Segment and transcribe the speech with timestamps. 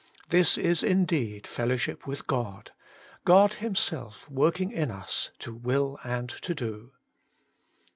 [0.29, 2.75] This is indeed fellowship with Working for God 59
[3.25, 6.93] God: God Himself working in us to will and to do.